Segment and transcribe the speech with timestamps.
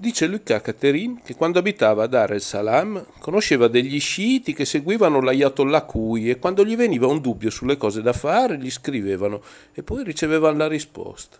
[0.00, 5.20] Dice Luca Caterin che quando abitava a Dar el Salam conosceva degli sciiti che seguivano
[5.20, 9.42] l'Ayatollah Cui e quando gli veniva un dubbio sulle cose da fare gli scrivevano
[9.74, 11.36] e poi ricevevano la risposta.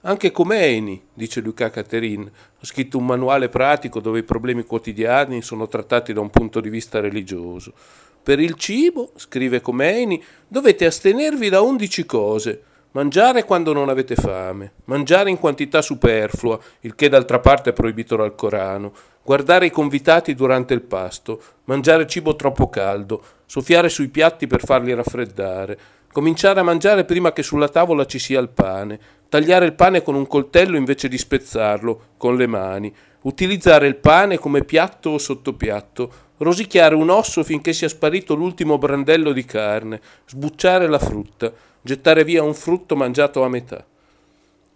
[0.00, 2.28] Anche Khomeini, dice Luca Caterin,
[2.58, 6.68] ha scritto un manuale pratico dove i problemi quotidiani sono trattati da un punto di
[6.68, 7.72] vista religioso.
[8.20, 14.72] Per il cibo, scrive Khomeini, dovete astenervi da undici cose Mangiare quando non avete fame,
[14.86, 20.34] mangiare in quantità superflua, il che d'altra parte è proibito dal Corano, guardare i convitati
[20.34, 25.78] durante il pasto, mangiare cibo troppo caldo, soffiare sui piatti per farli raffreddare,
[26.10, 30.16] cominciare a mangiare prima che sulla tavola ci sia il pane, tagliare il pane con
[30.16, 36.12] un coltello invece di spezzarlo con le mani, utilizzare il pane come piatto o sottopiatto,
[36.40, 42.42] rosicchiare un osso finché sia sparito l'ultimo brandello di carne, sbucciare la frutta, gettare via
[42.42, 43.84] un frutto mangiato a metà.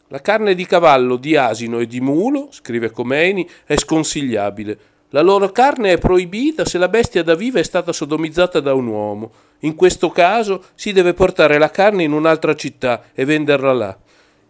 [0.09, 4.79] La carne di cavallo, di asino e di mulo, scrive Khomeini, è sconsigliabile.
[5.11, 8.87] La loro carne è proibita se la bestia da viva è stata sodomizzata da un
[8.87, 9.33] uomo.
[9.61, 13.99] In questo caso si deve portare la carne in un'altra città e venderla là.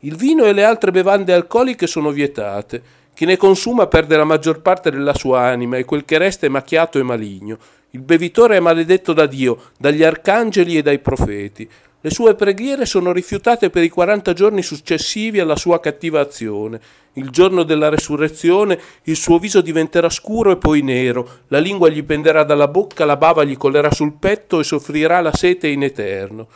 [0.00, 2.82] Il vino e le altre bevande alcoliche sono vietate.
[3.14, 6.48] Chi ne consuma perde la maggior parte della sua anima e quel che resta è
[6.48, 7.58] macchiato e maligno.
[7.90, 11.68] Il bevitore è maledetto da Dio, dagli arcangeli e dai profeti.
[12.00, 16.80] Le sue preghiere sono rifiutate per i 40 giorni successivi alla sua cattiva azione.
[17.12, 22.02] Il giorno della resurrezione il suo viso diventerà scuro e poi nero, la lingua gli
[22.02, 26.48] penderà dalla bocca, la bava gli colerà sul petto e soffrirà la sete in eterno.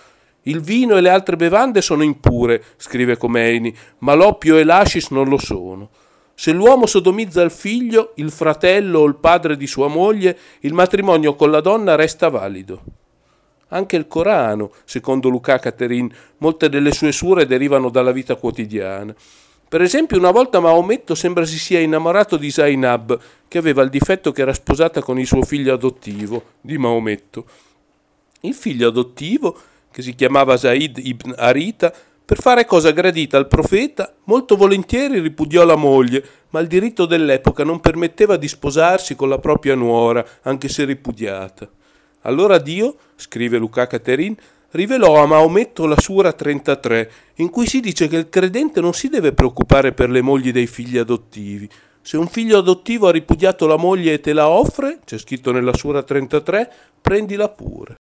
[0.42, 5.29] Il vino e le altre bevande sono impure, scrive Khomeini, ma l'oppio e l'ascis non
[5.29, 5.89] lo sono.
[6.41, 11.34] Se l'uomo sodomizza il figlio, il fratello o il padre di sua moglie, il matrimonio
[11.34, 12.80] con la donna resta valido.
[13.70, 19.12] Anche il Corano, secondo Luca Caterin, molte delle sue sure derivano dalla vita quotidiana.
[19.69, 24.30] Per esempio, una volta Maometto sembra si sia innamorato di Zainab, che aveva il difetto
[24.30, 27.47] che era sposata con il suo figlio adottivo, di Maometto.
[28.42, 29.58] Il figlio adottivo,
[29.91, 31.92] che si chiamava Zaid ibn Arita,
[32.28, 37.64] per fare cosa gradita al profeta, molto volentieri ripudiò la moglie, ma il diritto dell'epoca
[37.64, 41.66] non permetteva di sposarsi con la propria nuora, anche se ripudiata.
[42.24, 44.36] Allora Dio, scrive Luca Caterin,
[44.72, 49.08] rivelò a Maometto la Sura 33, in cui si dice che il credente non si
[49.08, 51.66] deve preoccupare per le mogli dei figli adottivi.
[52.02, 55.74] Se un figlio adottivo ha ripudiato la moglie e te la offre, c'è scritto nella
[55.74, 57.96] Sura 33, prendila pure.